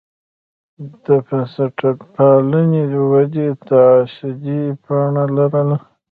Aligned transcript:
د 1.03 1.05
بنسټپالنې 1.27 2.83
ودې 3.11 3.47
تصاعدي 3.67 4.61
بڼه 4.83 5.23
لرله. 5.35 5.77